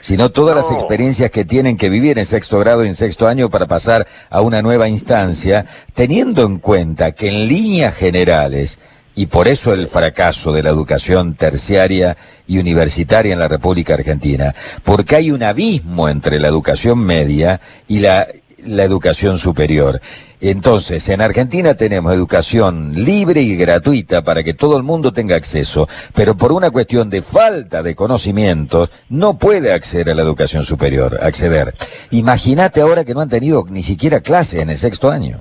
[0.00, 3.48] sino todas las experiencias que tienen que vivir en sexto grado y en sexto año
[3.50, 5.64] para pasar a una nueva instancia,
[5.94, 8.80] teniendo en cuenta que en líneas generales,
[9.14, 12.16] y por eso el fracaso de la educación terciaria
[12.48, 18.00] y universitaria en la República Argentina, porque hay un abismo entre la educación media y
[18.00, 18.26] la,
[18.64, 20.00] la educación superior.
[20.44, 25.88] Entonces, en Argentina tenemos educación libre y gratuita para que todo el mundo tenga acceso,
[26.16, 31.16] pero por una cuestión de falta de conocimientos no puede acceder a la educación superior,
[31.22, 31.72] acceder.
[32.10, 35.38] Imagínate ahora que no han tenido ni siquiera clase en el sexto año.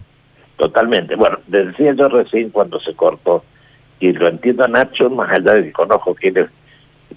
[0.57, 1.15] Totalmente.
[1.15, 3.43] Bueno, decía yo recién cuando se cortó,
[3.99, 6.48] y lo entiendo a Nacho, más allá de que conozco que él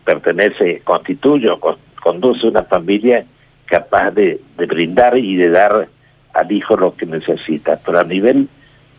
[0.04, 3.26] pertenece, constituye o con- conduce una familia
[3.66, 5.88] capaz de, de brindar y de dar
[6.34, 8.48] al hijo lo que necesita, pero a nivel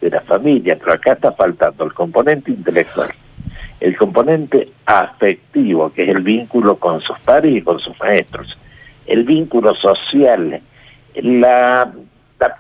[0.01, 3.09] de la familia, pero acá está faltando el componente intelectual,
[3.79, 8.57] el componente afectivo, que es el vínculo con sus padres y con sus maestros,
[9.05, 10.61] el vínculo social,
[11.15, 11.91] la,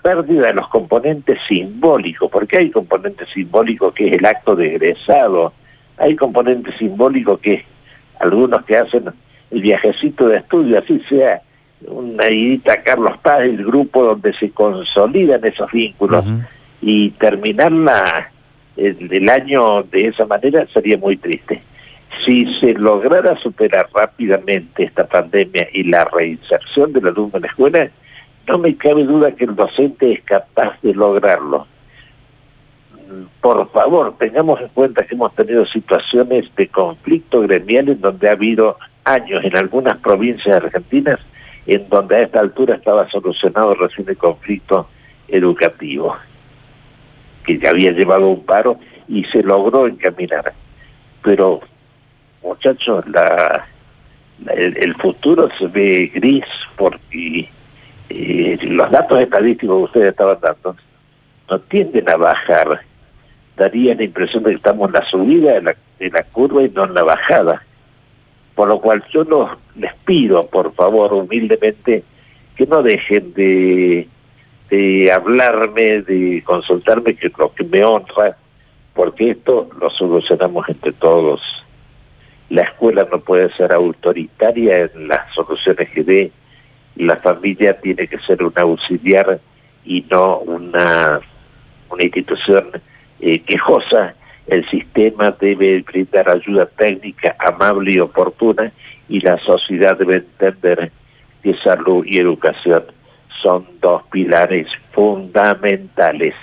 [0.01, 5.53] pérdida de los componentes simbólicos, porque hay componente simbólico que es el acto de egresado,
[5.97, 7.63] hay componente simbólico que es
[8.19, 9.05] algunos que hacen
[9.51, 11.41] el viajecito de estudio, así sea
[11.81, 16.25] una idita a Carlos Paz, el grupo donde se consolidan esos vínculos
[16.81, 18.31] y terminar la,
[18.77, 21.61] el, el año de esa manera sería muy triste.
[22.23, 27.89] Si se lograra superar rápidamente esta pandemia y la reinserción del alumno en la escuela,
[28.47, 31.67] no me cabe duda que el docente es capaz de lograrlo.
[33.41, 38.31] Por favor, tengamos en cuenta que hemos tenido situaciones de conflicto gremial en donde ha
[38.31, 41.19] habido años en algunas provincias argentinas
[41.65, 44.87] en donde a esta altura estaba solucionado recién el conflicto
[45.27, 46.15] educativo,
[47.43, 50.53] que ya había llevado un paro y se logró encaminar.
[51.23, 51.61] Pero,
[52.43, 53.03] muchachos,
[54.55, 57.49] el, futuro se ve gris porque
[58.09, 60.75] eh, los datos estadísticos que ustedes estaban dando
[61.49, 62.81] no tienden a bajar.
[63.57, 66.85] Daría la impresión de que estamos en la subida de de la curva y no
[66.85, 67.63] en la bajada.
[68.55, 72.03] Por lo cual yo los, les pido, por favor, humildemente,
[72.55, 74.07] que no dejen de,
[74.69, 78.37] de hablarme, de consultarme, que lo que me honra,
[78.93, 81.41] porque esto lo solucionamos entre todos.
[82.49, 86.31] La escuela no puede ser autoritaria en las soluciones que dé,
[86.95, 89.39] la familia tiene que ser un auxiliar
[89.83, 91.19] y no una,
[91.89, 92.69] una institución
[93.19, 94.15] eh, quejosa.
[94.47, 98.71] El sistema debe brindar ayuda técnica amable y oportuna
[99.09, 100.91] y la sociedad debe entender
[101.41, 102.83] que salud y educación
[103.41, 106.33] son dos pilares fundamentales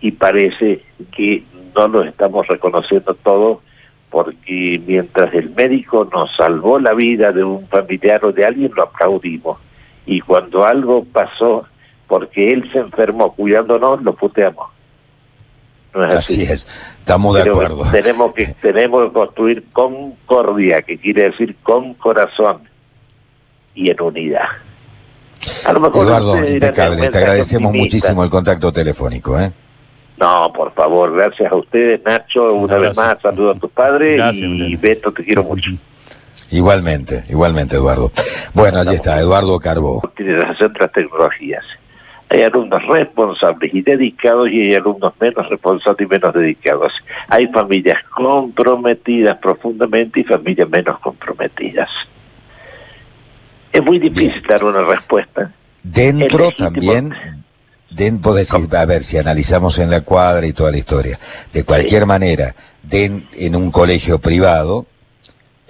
[0.00, 1.44] y parece que
[1.74, 3.62] no lo estamos reconociendo todo
[4.10, 8.82] porque mientras el médico nos salvó la vida de un familiar o de alguien, lo
[8.82, 9.58] aplaudimos.
[10.04, 11.66] Y cuando algo pasó
[12.08, 14.71] porque él se enfermó cuidándonos, lo puteamos.
[15.94, 16.42] No es así.
[16.42, 17.84] Así es, estamos de Pero acuerdo.
[17.90, 22.62] Tenemos que, tenemos que construir concordia, que quiere decir con corazón
[23.74, 24.48] y en unidad.
[25.66, 27.96] A lo mejor Eduardo, impecable, te "Mensaje agradecemos optimista".
[27.96, 29.38] muchísimo el contacto telefónico.
[29.40, 29.52] ¿eh?
[30.18, 34.44] No, por favor, gracias a ustedes, Nacho, una vez más, saludos a tus padres Gracias,
[34.44, 34.76] y.
[34.76, 35.70] Beto, te quiero mucho.
[36.50, 38.12] Igualmente, igualmente, Eduardo.
[38.54, 40.00] Bueno, allí está, Eduardo Carbo.
[40.04, 41.64] Utilización de las tecnologías.
[42.32, 46.92] Hay alumnos responsables y dedicados y hay alumnos menos responsables y menos dedicados.
[47.28, 51.90] Hay familias comprometidas profundamente y familias menos comprometidas.
[53.70, 54.44] Es muy difícil Bien.
[54.48, 55.52] dar una respuesta.
[55.82, 56.70] Dentro legítimo.
[56.70, 57.14] también,
[57.90, 58.46] dentro de,
[58.78, 61.18] a ver si analizamos en la cuadra y toda la historia,
[61.52, 64.86] de cualquier manera, den- en un colegio privado,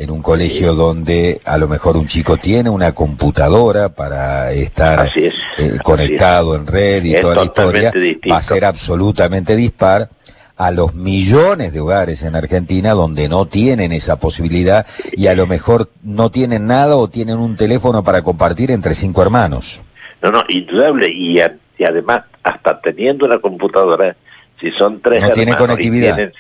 [0.03, 5.35] en un colegio donde a lo mejor un chico tiene una computadora para estar es.
[5.59, 8.29] eh, conectado en red y Es toda la historia, distinto.
[8.31, 10.09] va a ser absolutamente dispar
[10.57, 15.47] a los millones de hogares en Argentina donde no tienen esa posibilidad y a lo
[15.47, 19.83] mejor no tienen nada o tienen un teléfono para compartir entre cinco hermanos.
[20.21, 21.11] No, no, indudable.
[21.11, 24.17] Y, a- y además, hasta teniendo una computadora,
[24.61, 26.17] si son tres No hermanos conectividad.
[26.17, 26.33] tienen-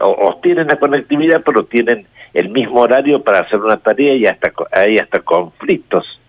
[0.00, 4.26] o, o tienen la conectividad, pero tienen el mismo horario para hacer una tarea y
[4.26, 6.20] hasta hay hasta conflictos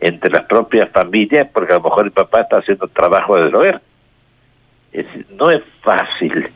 [0.00, 3.80] entre las propias familias, porque a lo mejor el papá está haciendo trabajo de hogar.
[4.92, 6.50] Es no es fácil.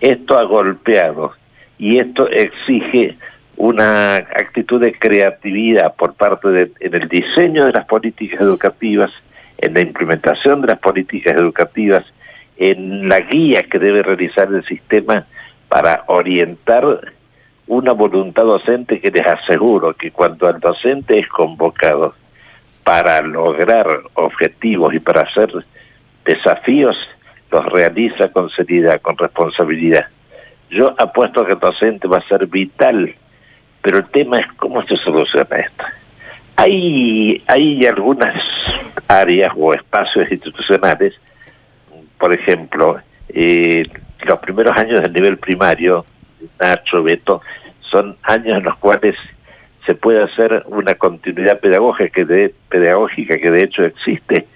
[0.00, 1.32] Esto ha golpeado
[1.78, 3.16] y esto exige
[3.56, 9.10] una actitud de creatividad por parte de en el diseño de las políticas educativas,
[9.58, 12.04] en la implementación de las políticas educativas,
[12.56, 15.26] en la guía que debe realizar el sistema
[15.68, 17.12] para orientar
[17.68, 22.14] una voluntad docente que les aseguro que cuando el docente es convocado
[22.82, 25.52] para lograr objetivos y para hacer
[26.24, 26.96] desafíos,
[27.50, 30.06] los realiza con seriedad, con responsabilidad.
[30.70, 33.14] Yo apuesto que el docente va a ser vital,
[33.82, 35.84] pero el tema es cómo se soluciona esto.
[36.56, 38.34] Hay, hay algunas
[39.06, 41.14] áreas o espacios institucionales,
[42.18, 43.84] por ejemplo, eh,
[44.26, 46.04] los primeros años del nivel primario,
[46.60, 47.42] Nacho, Beto,
[47.80, 49.16] son años en los cuales
[49.86, 54.46] se puede hacer una continuidad pedagógica que de, pedagógica que de hecho existe,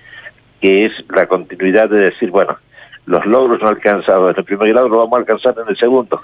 [0.61, 2.59] que es la continuidad de decir, bueno,
[3.07, 6.21] los logros no alcanzados en el primer grado los vamos a alcanzar en el segundo.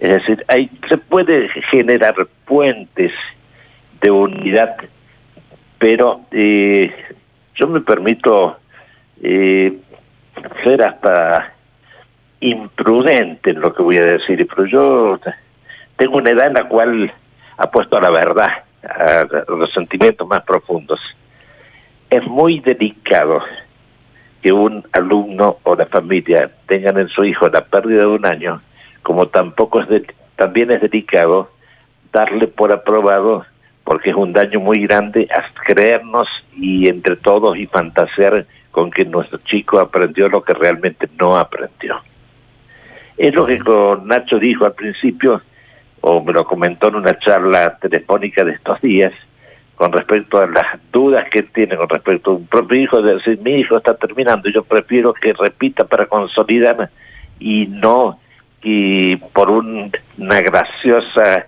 [0.00, 2.14] Es decir, hay, se puede generar
[2.44, 3.12] puentes
[4.00, 4.76] de unidad,
[5.78, 6.92] pero eh,
[7.54, 8.58] yo me permito
[9.22, 9.78] eh,
[10.62, 11.53] ser hasta
[12.44, 15.18] imprudente en lo que voy a decir, pero yo
[15.96, 17.12] tengo una edad en la cual
[17.56, 21.00] apuesto a la verdad, a los sentimientos más profundos.
[22.10, 23.42] Es muy delicado
[24.42, 28.60] que un alumno o la familia tengan en su hijo la pérdida de un año,
[29.02, 30.02] como tampoco es
[30.36, 31.50] también es delicado
[32.12, 33.46] darle por aprobado,
[33.84, 39.06] porque es un daño muy grande, a creernos y entre todos y fantasear con que
[39.06, 42.02] nuestro chico aprendió lo que realmente no aprendió.
[43.16, 43.60] Es lo que
[44.04, 45.42] Nacho dijo al principio,
[46.00, 49.12] o me lo comentó en una charla telefónica de estos días,
[49.76, 53.40] con respecto a las dudas que tiene con respecto a un propio hijo, de decir,
[53.42, 56.90] mi hijo está terminando, yo prefiero que repita para consolidar
[57.40, 58.20] y no
[58.62, 61.46] y por una graciosa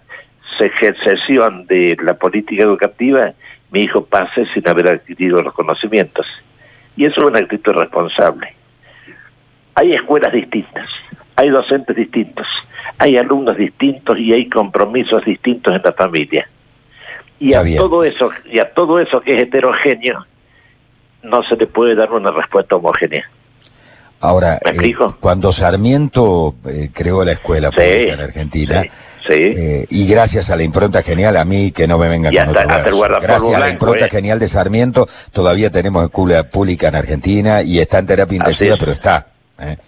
[0.58, 3.32] secesión de la política educativa,
[3.70, 6.26] mi hijo pase sin haber adquirido los conocimientos.
[6.96, 8.54] Y eso es una actitud responsable.
[9.74, 10.88] Hay escuelas distintas,
[11.36, 12.46] hay docentes distintos,
[12.98, 16.48] hay alumnos distintos y hay compromisos distintos en la familia.
[17.38, 20.26] Y a todo eso, y a todo eso que es heterogéneo,
[21.22, 23.30] no se le puede dar una respuesta homogénea.
[24.20, 28.82] Ahora, eh, cuando Sarmiento eh, creó la escuela pública en Argentina,
[29.28, 33.20] eh, y gracias a la impronta genial, a mí que no me vengan con otro
[33.20, 37.98] Gracias a la impronta genial de Sarmiento, todavía tenemos escuela pública en Argentina y está
[37.98, 39.26] en terapia intensiva, pero está.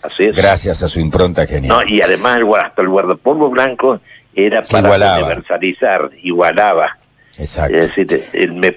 [0.02, 0.36] Así es.
[0.36, 1.76] Gracias a su impronta genial.
[1.76, 4.00] No, y además el, hasta el guardapolvo blanco
[4.34, 6.96] era para universalizar, igualaba.
[7.38, 7.78] Exacto.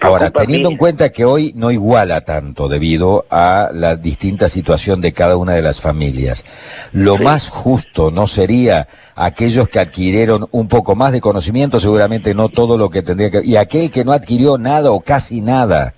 [0.01, 5.13] Ahora, teniendo en cuenta que hoy no iguala tanto debido a la distinta situación de
[5.13, 6.45] cada una de las familias,
[6.91, 12.49] lo más justo no sería aquellos que adquirieron un poco más de conocimiento, seguramente no
[12.49, 13.41] todo lo que tendría que...
[13.43, 15.95] Y aquel que no adquirió nada o casi nada,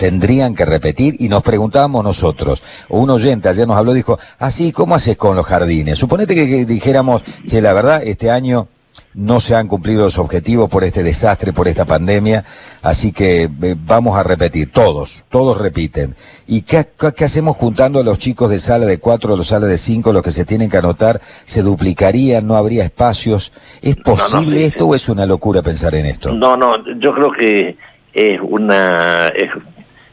[0.00, 4.72] tendrían que repetir y nos preguntábamos nosotros, un oyente ayer nos habló, dijo, así, ah,
[4.74, 5.98] ¿cómo haces con los jardines?
[5.98, 8.68] Suponete que, dijéramos, che, la verdad, este año
[9.12, 12.44] no se han cumplido los objetivos por este desastre, por esta pandemia,
[12.80, 16.14] así que eh, vamos a repetir, todos, todos repiten.
[16.46, 16.86] ¿Y qué,
[17.22, 20.32] hacemos juntando a los chicos de sala de cuatro, los sala de cinco, los que
[20.32, 21.20] se tienen que anotar?
[21.44, 22.46] ¿Se duplicarían?
[22.46, 23.52] ¿No habría espacios?
[23.82, 26.32] ¿Es posible esto o es una locura pensar en esto?
[26.32, 27.76] No, no, yo creo que
[28.14, 29.28] es una...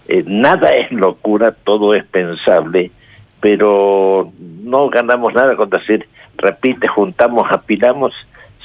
[0.07, 2.91] Eh, nada es locura, todo es pensable,
[3.41, 4.31] pero
[4.63, 6.07] no ganamos nada con decir,
[6.37, 8.13] repite, juntamos, apilamos,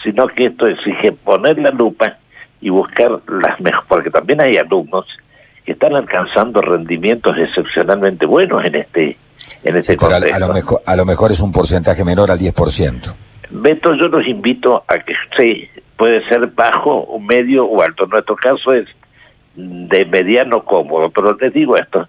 [0.02, 2.18] sino que esto exige poner la lupa
[2.60, 5.06] y buscar las mejores, porque también hay alumnos
[5.64, 9.17] que están alcanzando rendimientos excepcionalmente buenos en este
[9.64, 13.14] en este a, lo mejor, a lo mejor es un porcentaje menor al 10%.
[13.50, 18.06] Beto, yo los invito a que sí, puede ser bajo, medio o alto.
[18.06, 18.86] Nuestro caso es
[19.54, 22.08] de mediano cómodo, pero les digo esto,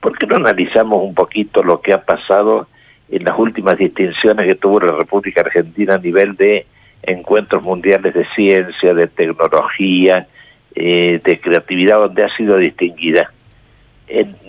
[0.00, 2.68] ¿por qué no analizamos un poquito lo que ha pasado
[3.10, 6.66] en las últimas distinciones que tuvo la República Argentina a nivel de
[7.02, 10.26] encuentros mundiales de ciencia, de tecnología,
[10.74, 13.30] eh, de creatividad, donde ha sido distinguida?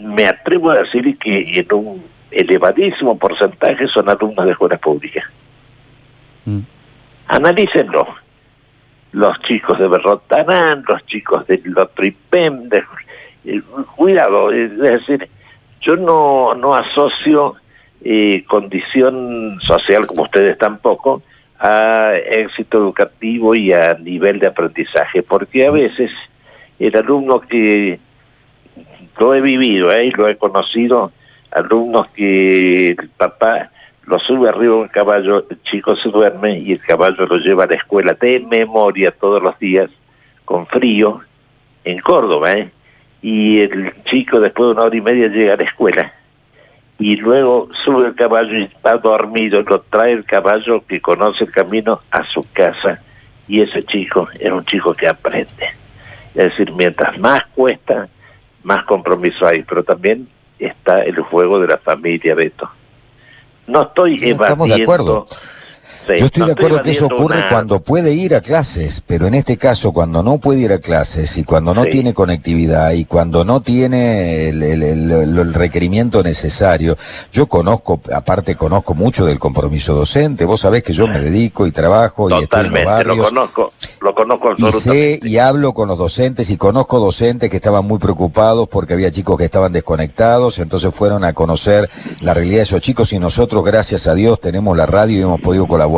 [0.02, 5.24] me atrevo a decir que en un elevadísimo porcentaje son alumnos de escuelas públicas.
[6.44, 6.60] Mm.
[7.28, 8.06] Analícenlo
[9.16, 12.84] los chicos de Berrotarán, los chicos de Lotripem, de,
[13.46, 13.62] eh,
[13.96, 15.30] cuidado, es decir,
[15.80, 17.56] yo no, no asocio
[18.04, 21.24] eh, condición social como ustedes tampoco
[21.60, 26.12] a éxito educativo y a nivel de aprendizaje, porque a veces
[26.78, 28.02] el alumno que
[29.18, 30.12] lo he vivido ¿eh?
[30.18, 31.14] lo he conocido,
[31.52, 33.72] alumnos que el papá
[34.06, 37.68] lo sube arriba un caballo, el chico se duerme y el caballo lo lleva a
[37.68, 39.90] la escuela de memoria todos los días,
[40.46, 41.22] con frío,
[41.84, 42.72] en Córdoba, ¿eh?
[43.22, 46.14] Y el chico después de una hora y media llega a la escuela
[47.00, 51.52] y luego sube el caballo y está dormido, lo trae el caballo que conoce el
[51.52, 53.02] camino a su casa
[53.48, 55.74] y ese chico es un chico que aprende.
[56.36, 58.08] Es decir, mientras más cuesta,
[58.64, 60.28] más compromiso hay, pero también
[60.60, 62.70] está el juego de la familia, Beto.
[63.68, 65.26] No estoy Estamos de acuerdo.
[66.08, 69.58] Yo estoy de acuerdo que eso ocurre cuando puede ir a clases, pero en este
[69.58, 73.62] caso cuando no puede ir a clases y cuando no tiene conectividad y cuando no
[73.62, 76.98] tiene el, requerimiento necesario,
[77.32, 81.72] yo conozco, aparte conozco mucho del compromiso docente, vos sabés que yo me dedico y
[81.72, 83.18] trabajo y estoy en los barrios.
[83.18, 87.58] lo conozco, lo conozco Y sé y hablo con los docentes y conozco docentes que
[87.58, 91.90] estaban muy preocupados porque había chicos que estaban desconectados, entonces fueron a conocer
[92.22, 95.42] la realidad de esos chicos y nosotros, gracias a Dios, tenemos la radio y hemos
[95.42, 95.95] podido colaborar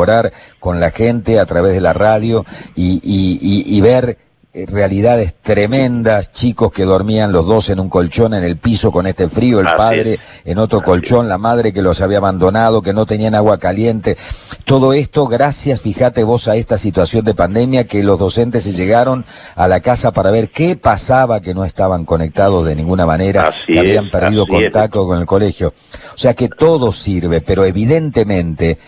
[0.58, 4.18] con la gente a través de la radio y, y ver
[4.58, 9.06] eh, realidades tremendas, chicos que dormían los dos en un colchón en el piso con
[9.06, 13.04] este frío, el padre en otro colchón, la madre que los había abandonado, que no
[13.04, 14.16] tenían agua caliente.
[14.64, 19.26] Todo esto gracias, fíjate vos, a esta situación de pandemia que los docentes se llegaron
[19.54, 23.78] a la casa para ver qué pasaba, que no estaban conectados de ninguna manera, que
[23.78, 25.74] habían perdido contacto con el colegio.
[26.14, 28.78] O sea que todo sirve, pero evidentemente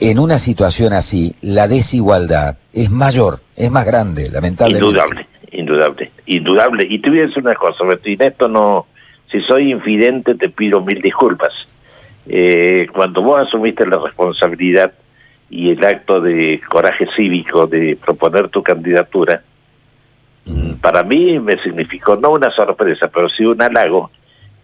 [0.00, 4.86] en una situación así, la desigualdad es mayor, es más grande, lamentablemente.
[4.86, 6.86] Indudable, indudable, indudable.
[6.88, 8.86] Y te voy a decir una cosa, en esto no,
[9.30, 11.52] si soy infidente te pido mil disculpas.
[12.28, 14.92] Eh, cuando vos asumiste la responsabilidad
[15.48, 19.42] y el acto de coraje cívico de proponer tu candidatura,
[20.80, 24.10] para mí me significó no una sorpresa, pero sí un halago,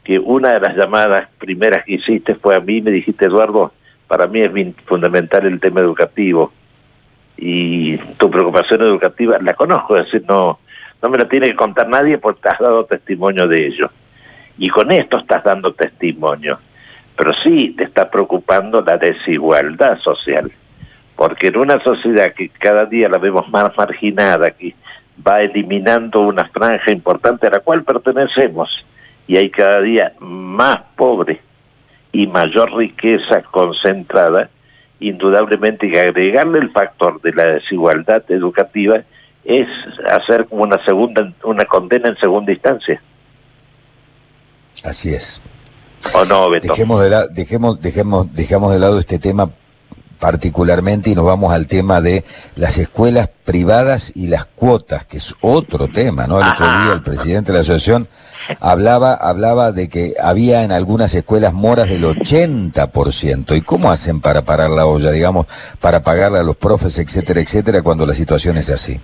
[0.05, 3.73] que una de las llamadas primeras que hiciste fue a mí y me dijiste, Eduardo,
[4.13, 4.53] para mí es
[4.85, 6.53] fundamental el tema educativo
[7.35, 10.59] y tu preocupación educativa la conozco, es decir, no,
[11.01, 13.91] no me la tiene que contar nadie porque has dado testimonio de ello.
[14.59, 16.59] Y con esto estás dando testimonio.
[17.17, 20.53] Pero sí te está preocupando la desigualdad social.
[21.17, 24.75] Porque en una sociedad que cada día la vemos más marginada, que
[25.27, 28.85] va eliminando una franja importante a la cual pertenecemos,
[29.27, 31.39] y hay cada día más pobres
[32.13, 34.51] y mayor riqueza concentrada,
[35.01, 39.03] indudablemente que agregarle el factor de la desigualdad educativa
[39.45, 39.67] es
[40.09, 43.03] hacer como una segunda una condena en segunda instancia.
[44.85, 45.43] Así es.
[46.15, 46.69] ¿O no, Beto?
[46.69, 49.51] Dejemos de, la, dejemos, dejemos, dejamos de lado este tema
[50.23, 52.23] particularmente y nos vamos al tema de
[52.55, 56.41] las escuelas privadas y las cuotas, que es otro tema, ¿no?
[56.41, 58.07] El otro día el presidente de la asociación
[58.61, 63.57] hablaba, hablaba de que había en algunas escuelas moras del 80%.
[63.57, 65.47] ¿Y cómo hacen para parar la olla, digamos,
[65.81, 69.01] para pagarle a los profes, etcétera, etcétera, cuando la situación es así?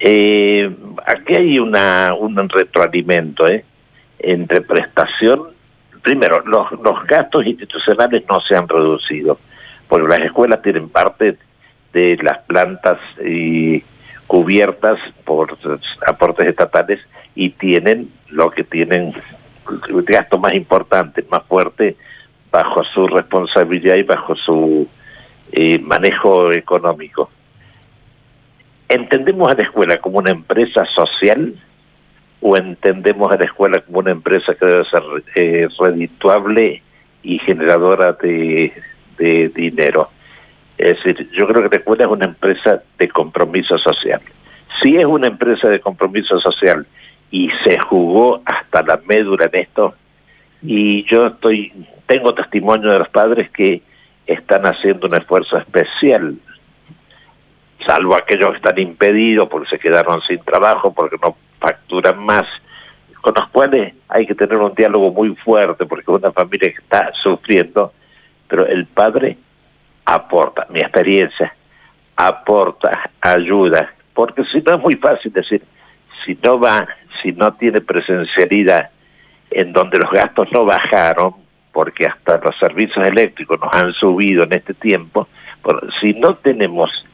[0.00, 0.70] Eh,
[1.06, 3.64] aquí hay una, un retroalimento ¿eh?
[4.18, 5.44] entre prestación.
[6.02, 9.38] Primero, los, los gastos institucionales no se han reducido,
[9.92, 11.36] porque las escuelas tienen parte
[11.92, 12.98] de las plantas
[14.26, 15.58] cubiertas por
[16.06, 16.98] aportes estatales
[17.34, 19.12] y tienen lo que tienen
[19.90, 21.98] el gasto más importante, más fuerte,
[22.50, 24.88] bajo su responsabilidad y bajo su
[25.52, 27.28] eh, manejo económico.
[28.88, 31.54] ¿Entendemos a la escuela como una empresa social
[32.40, 35.02] o entendemos a la escuela como una empresa que debe ser
[35.34, 36.82] eh, redituable
[37.22, 38.72] y generadora de,
[39.16, 40.10] de dinero?
[40.78, 44.20] Es decir, yo creo que escuela es una empresa de compromiso social.
[44.80, 46.86] Si es una empresa de compromiso social
[47.32, 49.94] y se jugó hasta la médula en esto.
[50.62, 51.72] Y yo estoy,
[52.06, 53.82] tengo testimonio de los padres que
[54.26, 56.36] están haciendo un esfuerzo especial,
[57.84, 62.46] salvo aquellos que están impedidos porque se quedaron sin trabajo, porque no facturan más,
[63.20, 67.12] con los cuales hay que tener un diálogo muy fuerte, porque una familia que está
[67.14, 67.92] sufriendo,
[68.52, 69.38] pero el padre
[70.04, 71.56] aporta, mi experiencia,
[72.16, 75.62] aporta, ayuda, porque si no es muy fácil decir,
[76.22, 76.86] si no va
[77.22, 78.90] si no tiene presencialidad
[79.50, 81.32] en donde los gastos no bajaron,
[81.72, 85.28] porque hasta los servicios eléctricos nos han subido en este tiempo,
[85.98, 87.06] si no tenemos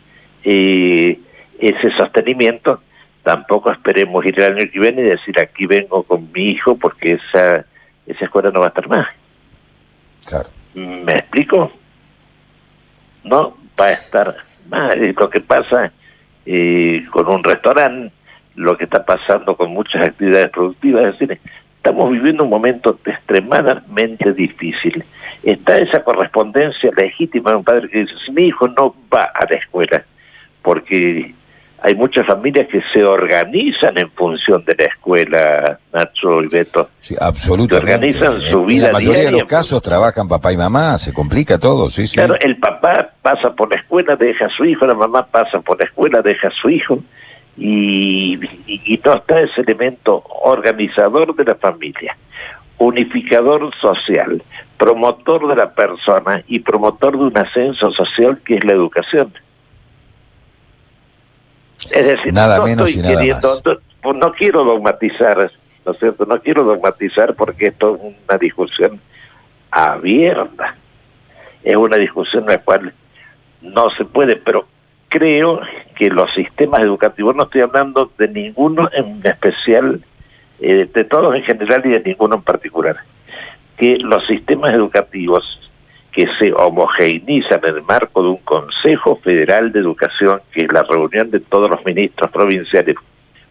[0.42, 1.20] eh,
[1.60, 2.82] ese sostenimiento,
[3.22, 7.12] tampoco esperemos ir el año que viene y decir aquí vengo con mi hijo porque
[7.12, 7.64] esa,
[8.08, 9.06] esa escuela no va a estar más.
[10.78, 11.72] ¿Me explico?
[13.24, 14.36] No va a estar.
[14.96, 15.92] Es lo que pasa
[16.44, 18.12] eh, con un restaurante
[18.54, 21.40] lo que está pasando con muchas actividades productivas, es decir,
[21.76, 25.04] estamos viviendo un momento extremadamente difícil.
[25.44, 29.56] Está esa correspondencia legítima de un padre que dice, mi hijo no va a la
[29.56, 30.04] escuela
[30.62, 31.34] porque
[31.80, 36.90] hay muchas familias que se organizan en función de la escuela, Nacho y Beto.
[37.00, 37.92] Sí, absolutamente.
[37.92, 39.40] organizan su vida En la mayoría de diaria.
[39.42, 42.14] los casos trabajan papá y mamá, se complica todo, sí, sí.
[42.16, 45.78] Claro, el papá pasa por la escuela, deja a su hijo, la mamá pasa por
[45.78, 46.98] la escuela, deja a su hijo,
[47.56, 52.16] y, y, y no está ese elemento organizador de la familia,
[52.78, 54.42] unificador social,
[54.76, 59.32] promotor de la persona y promotor de un ascenso social que es la educación.
[61.90, 63.62] Es decir, Nada no menos estoy y nada queriendo, más.
[63.64, 65.50] no, pues no quiero dogmatizar,
[65.84, 66.26] ¿no es cierto?
[66.26, 69.00] No quiero dogmatizar porque esto es una discusión
[69.70, 70.76] abierta.
[71.62, 72.94] Es una discusión en la cual
[73.60, 74.66] no se puede, pero
[75.08, 75.60] creo
[75.96, 80.02] que los sistemas educativos, no estoy hablando de ninguno en especial,
[80.60, 82.96] eh, de todos en general y de ninguno en particular,
[83.76, 85.67] que los sistemas educativos
[86.18, 90.82] que se homogeneizan en el marco de un Consejo Federal de Educación, que es la
[90.82, 92.96] reunión de todos los ministros provinciales,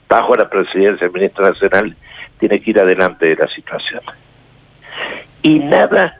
[0.09, 1.95] bajo la presidencia del ministro nacional,
[2.37, 4.01] tiene que ir adelante de la situación.
[5.43, 6.19] Y nada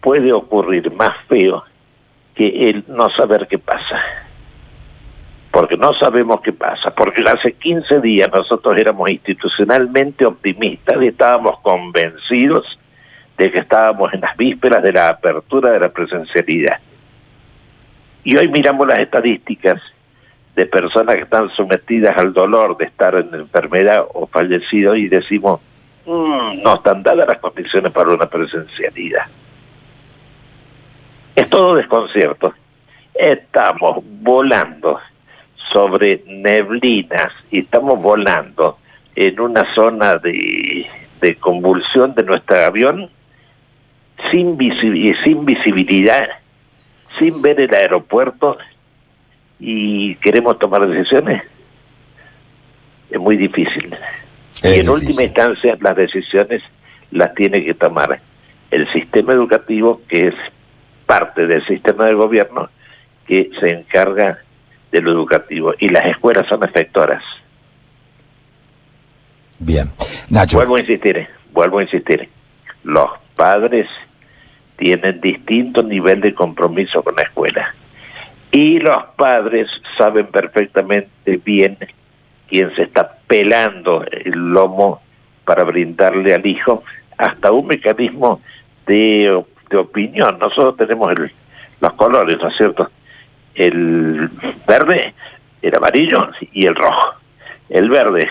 [0.00, 1.64] puede ocurrir más feo
[2.36, 4.00] que el no saber qué pasa.
[5.50, 6.94] Porque no sabemos qué pasa.
[6.94, 12.78] Porque hace 15 días nosotros éramos institucionalmente optimistas y estábamos convencidos
[13.40, 16.78] de que estábamos en las vísperas de la apertura de la presencialidad.
[18.22, 19.80] Y hoy miramos las estadísticas
[20.54, 25.58] de personas que están sometidas al dolor de estar en enfermedad o fallecido y decimos,
[26.04, 29.24] "Mm, no están dadas las condiciones para una presencialidad.
[31.34, 32.52] Es todo desconcierto.
[33.14, 35.00] Estamos volando
[35.72, 38.76] sobre neblinas y estamos volando
[39.14, 40.86] en una zona de,
[41.22, 43.08] de convulsión de nuestro avión
[44.30, 46.28] sin, visi- sin visibilidad,
[47.18, 48.58] sin ver el aeropuerto
[49.58, 51.42] y queremos tomar decisiones.
[53.10, 53.94] Es muy difícil.
[54.62, 56.62] Es y en última instancia las decisiones
[57.10, 58.20] las tiene que tomar
[58.70, 60.34] el sistema educativo, que es
[61.06, 62.70] parte del sistema de gobierno,
[63.26, 64.38] que se encarga
[64.92, 65.74] de lo educativo.
[65.78, 67.22] Y las escuelas son efectoras.
[69.58, 69.90] Bien.
[70.28, 72.28] Nacho, Vuelvo a insistir, eh, vuelvo a insistir.
[72.84, 73.86] Los padres
[74.80, 77.74] tienen distinto nivel de compromiso con la escuela.
[78.50, 81.76] Y los padres saben perfectamente bien
[82.48, 85.00] quién se está pelando el lomo
[85.44, 86.82] para brindarle al hijo
[87.18, 88.40] hasta un mecanismo
[88.86, 90.38] de, de opinión.
[90.38, 91.14] Nosotros tenemos
[91.80, 92.90] los colores, ¿no es cierto?
[93.54, 94.30] El
[94.66, 95.14] verde,
[95.60, 97.14] el amarillo y el rojo.
[97.68, 98.30] El verde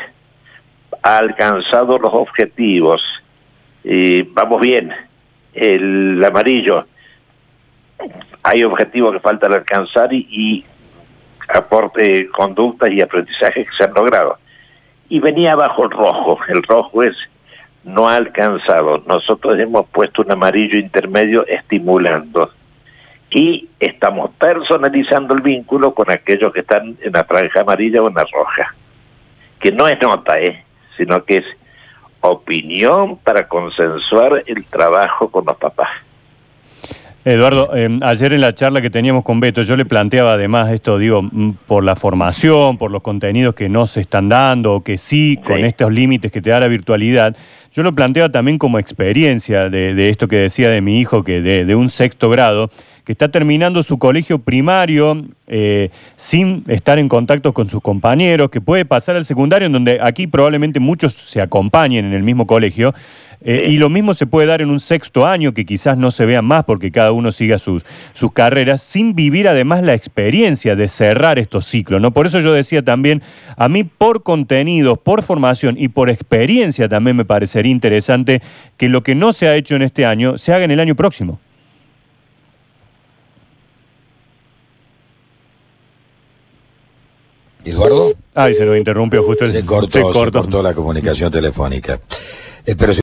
[1.04, 3.04] ha alcanzado los objetivos,
[3.84, 4.92] y vamos bien.
[5.54, 6.88] El amarillo,
[8.44, 10.66] hay objetivos que faltan alcanzar y,
[11.48, 14.38] aporte conductas y aprendizajes que se han logrado.
[15.10, 17.16] Y venía abajo el rojo, el rojo es
[17.84, 19.04] no ha alcanzado.
[19.08, 22.52] Nosotros hemos puesto un amarillo intermedio estimulando
[23.32, 28.16] y estamos personalizando el vínculo con aquellos que están en la franja amarilla o en
[28.16, 28.76] la roja
[29.60, 30.64] que no es nota, ¿eh?
[30.98, 31.46] sino que es
[32.22, 35.90] opinión para consensuar el trabajo con los papás.
[37.26, 40.98] Eduardo, eh, ayer en la charla que teníamos con Beto, yo le planteaba además esto,
[40.98, 44.98] digo, mm, por la formación, por los contenidos que no se están dando o que
[44.98, 47.36] sí, con estos límites que te da la virtualidad,
[47.74, 51.42] yo lo planteaba también como experiencia de, de esto que decía de mi hijo, que
[51.42, 52.72] de, de un sexto grado,
[53.10, 58.62] que está terminando su colegio primario eh, sin estar en contacto con sus compañeros, que
[58.62, 62.93] puede pasar al secundario, en donde aquí probablemente muchos se acompañen en el mismo colegio,
[63.41, 66.28] eh, y lo mismo se puede dar en un sexto año, que quizás no se
[66.28, 70.88] vean más porque cada uno siga sus, sus carreras, sin vivir además la experiencia de
[70.88, 72.00] cerrar estos ciclos.
[72.00, 72.12] ¿no?
[72.12, 73.24] Por eso yo decía también,
[73.58, 78.43] a mí por contenidos, por formación y por experiencia también me parecería interesante
[78.78, 80.93] que lo que no se ha hecho en este año se haga en el año
[80.93, 81.39] próximo.
[87.70, 90.40] Eduardo, Ay, se nos interrumpió justo el se cortó, se cortó.
[90.42, 92.00] cortó la comunicación telefónica.
[92.66, 92.94] Eh, pero